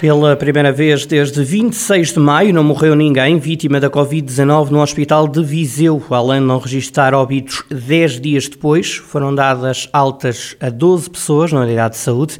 [0.00, 5.26] Pela primeira vez desde 26 de maio não morreu ninguém vítima da Covid-19 no Hospital
[5.26, 6.00] de Viseu.
[6.08, 11.62] Além de não registrar óbitos 10 dias depois, foram dadas altas a 12 pessoas na
[11.62, 12.38] unidade de saúde.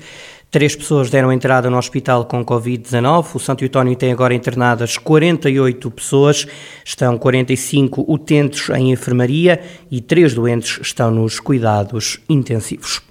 [0.52, 3.34] Três pessoas deram entrada no hospital com Covid-19.
[3.34, 6.46] O Santo Eutónio tem agora internadas 48 pessoas.
[6.84, 13.07] Estão 45 utentes em enfermaria e três doentes estão nos cuidados intensivos.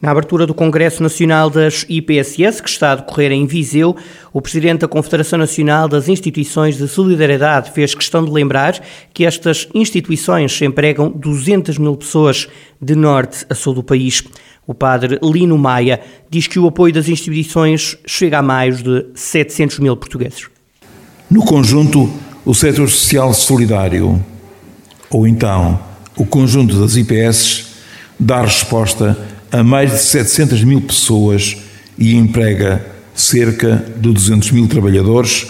[0.00, 3.94] Na abertura do Congresso Nacional das IPSS, que está a decorrer em Viseu,
[4.32, 8.82] o Presidente da Confederação Nacional das Instituições de Solidariedade fez questão de lembrar
[9.12, 12.48] que estas instituições empregam 200 mil pessoas
[12.80, 14.24] de norte a sul do país.
[14.66, 19.80] O padre Lino Maia diz que o apoio das instituições chega a mais de 700
[19.80, 20.46] mil portugueses.
[21.30, 22.10] No conjunto,
[22.46, 24.24] o setor social solidário,
[25.10, 25.78] ou então
[26.16, 27.66] o conjunto das IPS,
[28.18, 31.56] dá resposta a mais de 700 mil pessoas
[31.98, 32.84] e emprega
[33.14, 35.46] cerca de 200 mil trabalhadores,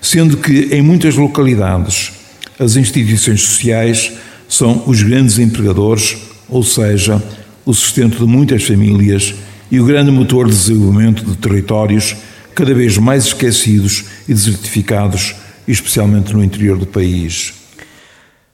[0.00, 2.12] sendo que em muitas localidades
[2.58, 4.12] as instituições sociais
[4.48, 6.16] são os grandes empregadores,
[6.48, 7.22] ou seja,
[7.64, 9.34] o sustento de muitas famílias
[9.70, 12.16] e o grande motor de desenvolvimento de territórios
[12.54, 15.34] cada vez mais esquecidos e desertificados,
[15.66, 17.59] especialmente no interior do país.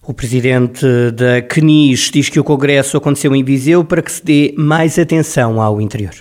[0.09, 4.55] O presidente da CNIS diz que o congresso aconteceu em Viseu para que se dê
[4.57, 6.15] mais atenção ao interior.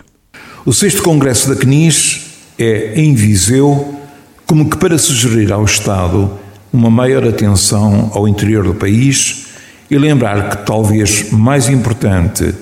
[0.66, 2.26] O sexto congresso da CNIS
[2.58, 3.96] é em Viseu,
[4.48, 6.32] como que para sugerir ao Estado
[6.74, 9.50] uma maior atenção ao interior do país
[9.92, 12.56] e lembrar que talvez mais importante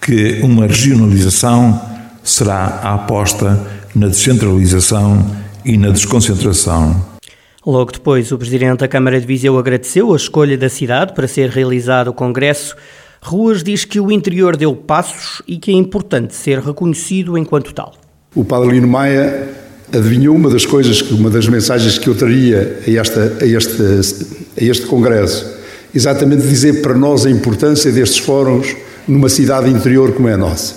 [0.00, 1.80] que uma regionalização
[2.24, 3.64] será a aposta
[3.94, 5.24] na descentralização
[5.64, 7.13] e na desconcentração.
[7.66, 11.48] Logo depois, o Presidente da Câmara de Viseu agradeceu a escolha da cidade para ser
[11.48, 12.76] realizado o Congresso.
[13.22, 17.94] Ruas diz que o interior deu passos e que é importante ser reconhecido enquanto tal.
[18.34, 19.48] O Padre Lino Maia
[19.90, 23.82] adivinhou uma das coisas, uma das mensagens que eu traria a, esta, a, este,
[24.60, 25.50] a este Congresso.
[25.94, 28.76] Exatamente dizer para nós a importância destes fóruns
[29.08, 30.74] numa cidade interior como é a nossa.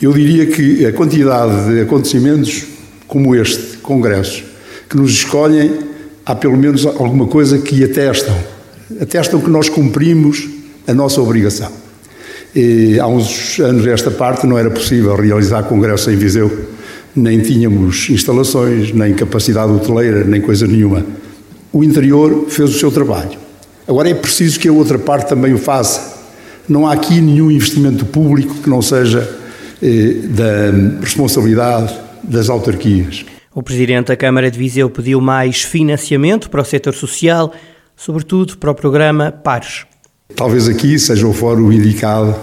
[0.00, 2.66] Eu diria que a quantidade de acontecimentos
[3.08, 4.44] como este, congressos,
[4.88, 5.93] que nos escolhem,
[6.24, 8.34] há pelo menos alguma coisa que atestam.
[9.00, 10.48] Atestam que nós cumprimos
[10.86, 11.70] a nossa obrigação.
[12.54, 16.50] E, há uns anos esta parte não era possível realizar congresso em Viseu.
[17.14, 21.04] Nem tínhamos instalações, nem capacidade hoteleira, nem coisa nenhuma.
[21.72, 23.38] O interior fez o seu trabalho.
[23.86, 26.14] Agora é preciso que a outra parte também o faça
[26.68, 29.28] não há aqui nenhum investimento público que não seja
[29.82, 33.26] eh, da responsabilidade das autarquias.
[33.56, 37.54] O Presidente da Câmara de Viseu pediu mais financiamento para o setor social,
[37.96, 39.86] sobretudo para o programa Pares.
[40.34, 42.34] Talvez aqui seja o fórum indicado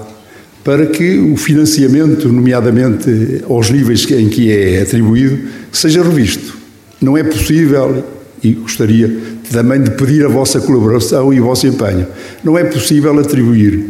[0.64, 6.58] para que o financiamento, nomeadamente aos níveis em que é atribuído, seja revisto.
[7.02, 8.06] Não é possível,
[8.42, 9.14] e gostaria
[9.52, 12.08] também de pedir a vossa colaboração e o vosso empenho,
[12.42, 13.84] não é possível atribuir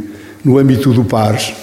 [0.43, 1.53] no âmbito do PARS,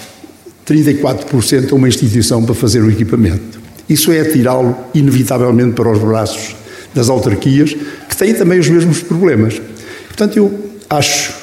[0.65, 3.58] 34% a uma instituição para fazer o equipamento.
[3.89, 6.55] Isso é atirá-lo, inevitavelmente, para os braços
[6.93, 9.59] das autarquias, que têm também os mesmos problemas.
[10.07, 11.33] Portanto, eu acho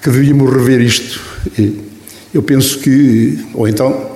[0.00, 1.20] que deveríamos rever isto.
[2.34, 4.10] Eu penso que, ou então,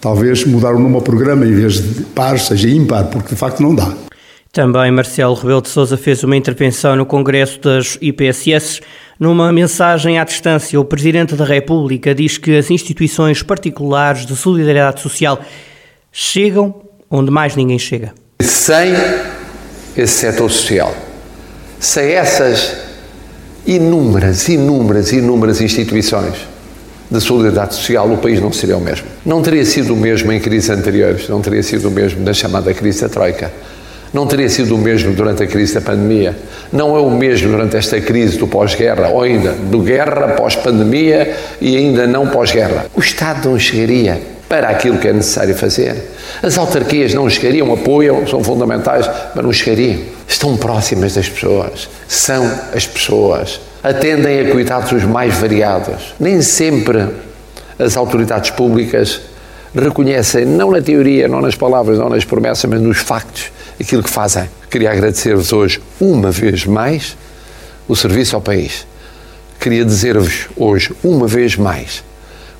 [0.00, 3.60] talvez mudar o nome ao programa, em vez de par, seja ímpar, porque de facto
[3.60, 3.92] não dá.
[4.52, 8.82] Também Marcelo Rebelo de Sousa fez uma intervenção no Congresso das IPSS.
[9.18, 15.00] Numa mensagem à distância, o Presidente da República diz que as instituições particulares de solidariedade
[15.00, 15.40] social
[16.12, 16.74] chegam
[17.12, 18.14] onde mais ninguém chega.
[18.40, 18.94] Sem
[19.94, 20.96] esse setor social,
[21.78, 22.74] sem essas
[23.66, 26.34] inúmeras, inúmeras, inúmeras instituições
[27.10, 29.06] de solidariedade social, o país não seria o mesmo.
[29.24, 32.72] Não teria sido o mesmo em crises anteriores, não teria sido o mesmo na chamada
[32.72, 33.52] crise da Troika
[34.12, 36.36] não teria sido o mesmo durante a crise da pandemia,
[36.70, 41.76] não é o mesmo durante esta crise do pós-guerra, ou ainda do guerra, pós-pandemia e
[41.76, 42.86] ainda não pós-guerra.
[42.94, 44.20] O Estado não chegaria
[44.52, 46.10] para aquilo que é necessário fazer.
[46.42, 49.98] As autarquias não chegariam, apoiam, são fundamentais, mas não chegariam.
[50.28, 56.14] Estão próximas das pessoas, são as pessoas, atendem a cuidados os mais variados.
[56.20, 57.08] Nem sempre
[57.78, 59.22] as autoridades públicas
[59.74, 63.50] reconhecem, não na teoria, não nas palavras, não nas promessas, mas nos factos,
[63.80, 64.50] aquilo que fazem.
[64.70, 67.16] Queria agradecer-vos hoje, uma vez mais,
[67.88, 68.86] o serviço ao país.
[69.58, 72.04] Queria dizer-vos hoje, uma vez mais,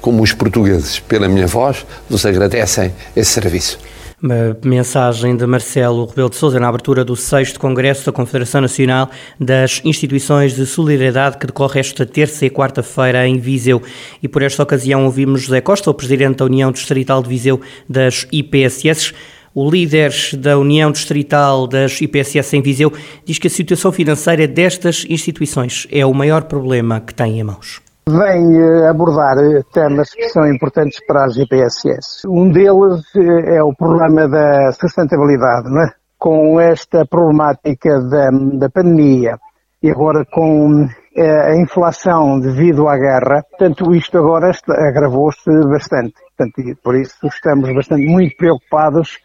[0.02, 3.78] como os portugueses, pela minha voz, vos agradecem esse serviço.
[4.20, 9.10] Uma mensagem de Marcelo Rebelo de Sousa na abertura do 6 Congresso da Confederação Nacional
[9.40, 13.82] das Instituições de Solidariedade que decorre esta terça e quarta-feira em Viseu.
[14.22, 18.26] E por esta ocasião ouvimos José Costa, o Presidente da União Distrital de Viseu das
[18.30, 19.12] IPSS.
[19.52, 22.92] O líder da União Distrital das IPSS em Viseu
[23.24, 27.82] diz que a situação financeira destas instituições é o maior problema que têm em mãos
[28.08, 32.26] vem eh, abordar eh, temas que são importantes para as IPSS.
[32.28, 35.92] Um deles eh, é o problema da sustentabilidade, não é?
[36.18, 39.38] Com esta problemática da, da pandemia
[39.82, 40.86] e agora com
[41.18, 46.14] a inflação devido à guerra, portanto isto agora agravou-se bastante.
[46.36, 49.18] Portanto, por isso estamos bastante muito preocupados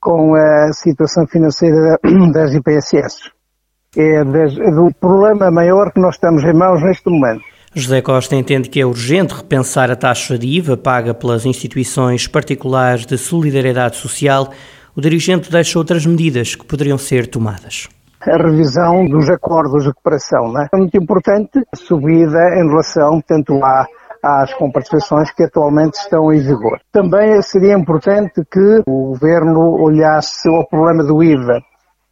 [0.00, 1.98] com a situação financeira
[2.32, 3.32] das IPSS.
[3.96, 7.44] É do problema maior que nós estamos em mãos neste momento.
[7.74, 13.04] José Costa entende que é urgente repensar a taxa de IVA paga pelas instituições particulares
[13.04, 14.50] de solidariedade social.
[14.94, 17.88] O dirigente deixa outras medidas que poderiam ser tomadas
[18.26, 20.50] a revisão dos acordos de cooperação.
[20.50, 20.68] Não é?
[20.72, 23.86] muito importante a subida em relação, tanto à
[24.24, 26.80] às compensações que atualmente estão em vigor.
[26.90, 31.60] Também seria importante que o Governo olhasse ao problema do IVA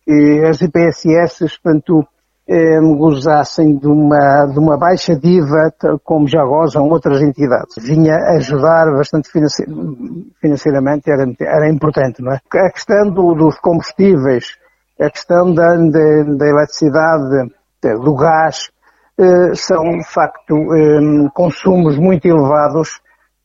[0.06, 2.06] e as IPSS, portanto,
[2.49, 5.73] eh, gozassem de uma, de uma baixa diva,
[6.05, 7.75] como já gozam outras entidades.
[7.79, 9.29] Vinha ajudar bastante
[10.41, 12.41] financeiramente, era, era importante, não é?
[12.55, 14.56] A questão do, dos combustíveis,
[15.00, 17.53] a questão da, da, da eletricidade,
[17.83, 18.71] do gás,
[19.19, 23.00] eh, são, de facto, eh, consumos muito elevados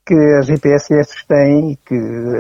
[0.06, 1.96] que as IPSS têm e que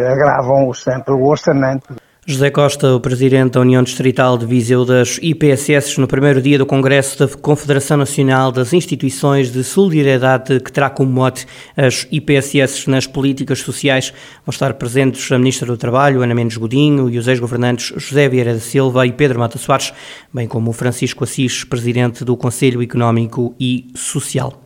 [0.09, 1.94] agravam sempre o orçamento.
[2.29, 6.65] José Costa, o presidente da União Distrital de Viseu das IPSS, no primeiro dia do
[6.65, 11.45] Congresso da Confederação Nacional das Instituições de Solidariedade, que terá como mote
[11.77, 14.12] as IPSS nas políticas sociais.
[14.45, 18.53] Vão estar presentes a Ministra do Trabalho, Ana Mendes Godinho, e os ex-governantes José Vieira
[18.53, 19.94] da Silva e Pedro Mata Soares,
[20.33, 24.65] bem como Francisco Assis, presidente do Conselho Económico e Social.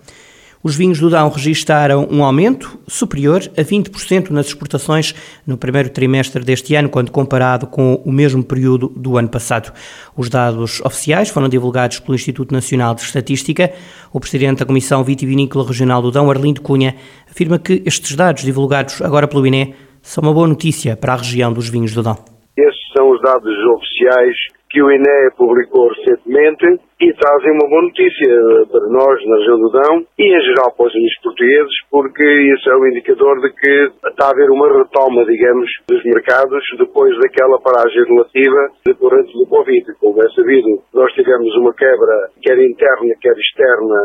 [0.63, 5.15] Os vinhos do Dão registaram um aumento superior a 20% nas exportações
[5.45, 9.73] no primeiro trimestre deste ano, quando comparado com o mesmo período do ano passado.
[10.15, 13.71] Os dados oficiais foram divulgados pelo Instituto Nacional de Estatística.
[14.13, 16.95] O presidente da Comissão Vitivinícola Regional do Dão, Arlindo Cunha,
[17.29, 19.73] afirma que estes dados divulgados agora pelo INE
[20.03, 22.17] são uma boa notícia para a região dos vinhos do Dão.
[22.55, 24.35] Estes são os dados oficiais
[24.71, 28.29] que o INE publicou recentemente e trazem uma boa notícia
[28.71, 32.69] para nós na região do Dão e em geral para os amigos portugueses, porque isso
[32.69, 37.59] é um indicador de que está a haver uma retoma, digamos, dos mercados depois daquela
[37.59, 39.85] paragem relativa decorrente do Covid.
[39.99, 43.97] Como é sabido, nós tivemos uma quebra quer interna, quer externa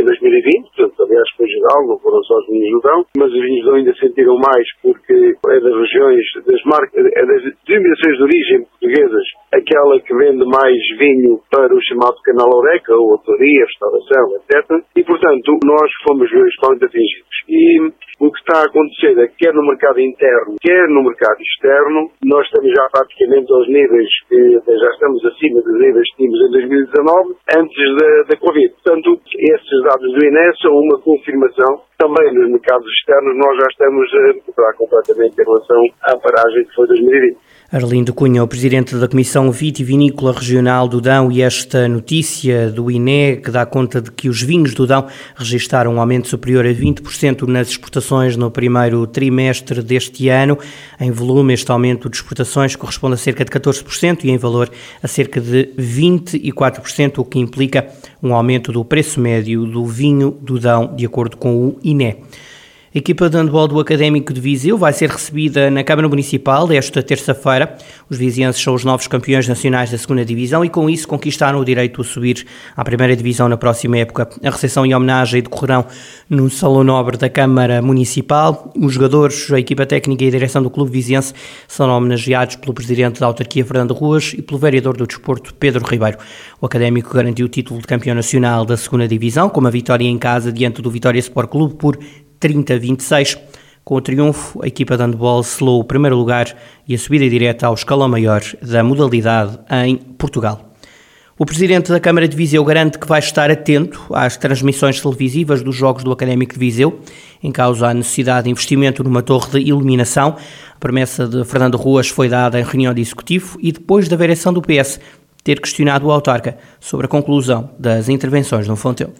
[0.00, 3.40] em 2020, portanto, aliás, foi geral, não foram só os vinhos do Dão, mas os
[3.40, 8.16] vinhos do Dão ainda sentiram mais porque é das regiões, das marcas, é das denominações
[8.16, 13.66] de origem portuguesas, aquela que vende mais vinho para o chamado canal Oreca, ou autoria,
[13.66, 14.84] restauração, etc.
[14.96, 17.36] E, portanto, nós fomos principalmente atingidos.
[17.48, 21.40] E o que está a acontecer é que, quer no mercado interno, quer no mercado
[21.40, 26.40] externo, nós estamos já praticamente aos níveis que já estamos acima dos níveis que tínhamos
[26.40, 28.68] em 2019, antes da, da Covid.
[28.82, 34.12] Portanto, esses dados do INE são uma confirmação também nos mercados externos nós já estamos
[34.12, 37.38] a recuperar completamente em relação à paragem que foi 2020.
[37.72, 43.38] Arlindo Cunha, o presidente da Comissão Vitivinícola Regional do Dão, e esta notícia do INE
[43.38, 47.48] que dá conta de que os vinhos do Dão registaram um aumento superior a 20%
[47.48, 50.58] nas exportações no primeiro trimestre deste ano.
[51.00, 54.70] Em volume, este aumento de exportações corresponde a cerca de 14% e em valor
[55.02, 57.88] a cerca de 24%, o que implica
[58.22, 62.18] um aumento do preço médio do vinho do Dão, de acordo com o INE.
[62.94, 67.02] A equipa de handball do Académico de Viseu vai ser recebida na Câmara Municipal esta
[67.02, 67.74] terça-feira.
[68.10, 71.64] Os vizienses são os novos campeões nacionais da segunda Divisão e com isso conquistaram o
[71.64, 72.46] direito a subir
[72.76, 74.28] à primeira Divisão na próxima época.
[74.44, 75.86] A recepção e homenagem decorrerão
[76.28, 78.70] no Salão Nobre da Câmara Municipal.
[78.78, 81.32] Os jogadores, a equipa técnica e a direção do Clube Viziense
[81.66, 86.18] são homenageados pelo Presidente da Autarquia Fernando Ruas e pelo Vereador do Desporto Pedro Ribeiro.
[86.60, 90.18] O Académico garantiu o título de campeão nacional da segunda Divisão com uma vitória em
[90.18, 91.98] casa diante do Vitória Sport Clube por
[92.42, 93.38] 30-26.
[93.84, 96.56] Com o triunfo, a equipa de handball selou o primeiro lugar
[96.86, 100.68] e a subida direta ao escalão maior da modalidade em Portugal.
[101.38, 105.74] O presidente da Câmara de Viseu garante que vai estar atento às transmissões televisivas dos
[105.74, 107.00] Jogos do Académico de Viseu,
[107.42, 110.36] em causa a necessidade de investimento numa torre de iluminação.
[110.76, 114.52] A promessa de Fernando Ruas foi dada em reunião de executivo e depois da vereação
[114.52, 115.00] do PS
[115.42, 119.12] ter questionado o autarca sobre a conclusão das intervenções no Fonteu.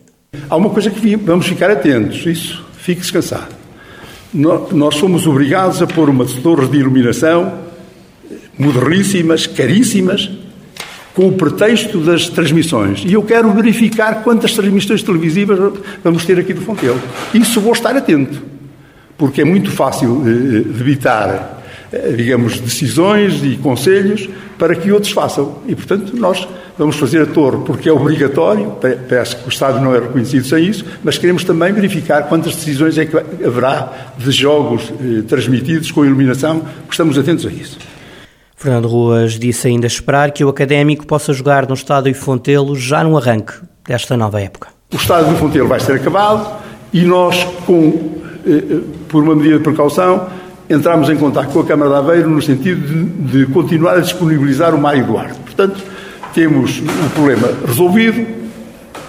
[0.49, 3.55] Há uma coisa que vamos ficar atentos, isso fique descansado.
[4.35, 7.61] Nós fomos obrigados a pôr uma torre de iluminação
[8.59, 10.31] moderníssimas, caríssimas,
[11.15, 13.05] com o pretexto das transmissões.
[13.07, 17.01] E eu quero verificar quantas transmissões televisivas vamos ter aqui do Fontelo.
[17.33, 18.43] Isso vou estar atento,
[19.17, 21.62] porque é muito fácil eh, evitar, eh,
[22.17, 25.59] digamos, decisões e conselhos para que outros façam.
[25.67, 26.47] E, portanto, nós
[26.79, 28.77] vamos fazer a torre porque é obrigatório,
[29.09, 32.97] parece que o Estado não é reconhecido sem isso, mas queremos também verificar quantas decisões
[32.97, 37.79] é que haverá de jogos eh, transmitidos com iluminação, porque estamos atentos a isso.
[38.57, 43.17] Fernando Ruas disse ainda esperar que o Académico possa jogar no Estádio Fontelo já no
[43.17, 44.69] arranque desta nova época.
[44.93, 49.59] O Estádio do Fontelo vai ser acabado e nós, com, eh, eh, por uma medida
[49.59, 50.29] de precaução,
[50.73, 54.75] entramos em contato com a Câmara de Aveiro no sentido de, de continuar a disponibilizar
[54.75, 55.39] o Mário Duarte.
[55.41, 55.83] Portanto,
[56.35, 58.27] temos o problema resolvido,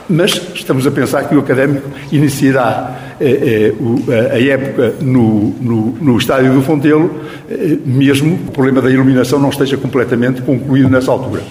[0.09, 3.73] mas estamos a pensar que o Académico iniciará eh,
[4.09, 7.09] eh, a época no, no, no, estádio do Fontelo,
[7.49, 11.41] eh, mesmo o problema da iluminação não esteja completamente concluído nessa altura.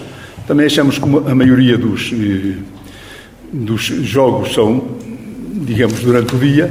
[0.45, 2.13] Também achamos que a maioria dos,
[3.51, 4.83] dos jogos são,
[5.65, 6.69] digamos, durante o dia.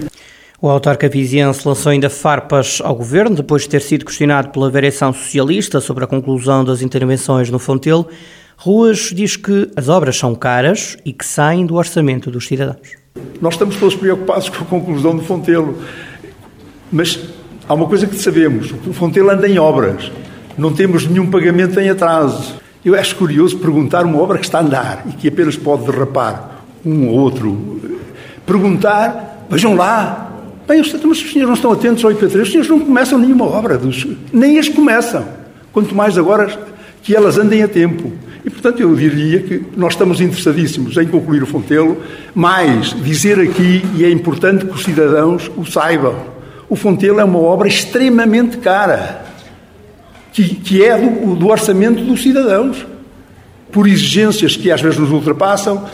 [0.64, 5.12] O autarca viziense lançou ainda farpas ao governo, depois de ter sido questionado pela variação
[5.12, 8.06] socialista sobre a conclusão das intervenções no Fontelo.
[8.56, 12.92] Ruas diz que as obras são caras e que saem do orçamento dos cidadãos.
[13.40, 15.82] Nós estamos todos preocupados com a conclusão do Fontelo,
[16.92, 17.18] mas
[17.68, 20.12] há uma coisa que sabemos: o Fontelo anda em obras,
[20.56, 22.54] não temos nenhum pagamento em atraso.
[22.84, 26.62] Eu acho curioso perguntar uma obra que está a andar e que apenas pode derrapar
[26.86, 27.80] um ou outro.
[28.46, 30.31] Perguntar, vejam lá,
[30.66, 33.44] Bem, os, mas os senhores não estão atentos ao IP3, os senhores não começam nenhuma
[33.44, 35.26] obra, dos, nem as começam.
[35.72, 36.48] Quanto mais agora
[37.02, 38.12] que elas andem a tempo.
[38.44, 41.96] E, portanto, eu diria que nós estamos interessadíssimos em concluir o Fontelo,
[42.34, 46.14] mas dizer aqui, e é importante que os cidadãos o saibam,
[46.68, 49.24] o Fontelo é uma obra extremamente cara,
[50.32, 52.86] que, que é do, do orçamento dos cidadãos,
[53.70, 55.86] por exigências que às vezes nos ultrapassam,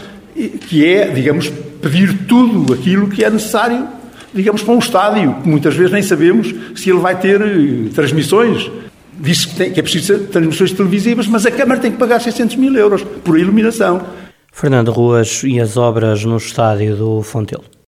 [0.68, 1.48] que é, digamos,
[1.80, 3.87] pedir tudo aquilo que é necessário,
[4.35, 8.70] digamos, para um estádio, que muitas vezes nem sabemos se ele vai ter eh, transmissões
[9.20, 12.56] diz que, tem, que é preciso transmissões televisivas, mas a Câmara tem que pagar 600
[12.56, 14.00] mil euros por iluminação.
[14.52, 17.77] Fernando Ruas e as obras no estádio do Fontelo.